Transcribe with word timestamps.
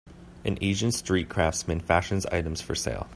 An 0.43 0.57
asian 0.61 0.91
street 0.91 1.29
craftsman 1.29 1.79
fashions 1.79 2.25
items 2.31 2.59
for 2.59 2.73
sale. 2.73 3.07